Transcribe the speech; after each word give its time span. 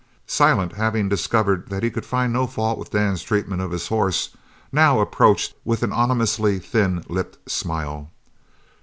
Silent, 0.25 0.73
having 0.73 1.07
discovered 1.07 1.69
that 1.69 1.83
he 1.83 1.91
could 1.91 2.07
find 2.07 2.33
no 2.33 2.47
fault 2.47 2.79
with 2.79 2.89
Dan's 2.89 3.21
treatment 3.21 3.61
of 3.61 3.69
his 3.69 3.89
horse, 3.89 4.31
now 4.71 4.99
approached 4.99 5.53
with 5.63 5.83
an 5.83 5.93
ominously 5.93 6.57
thin 6.57 7.05
lipped 7.07 7.47
smile. 7.47 8.09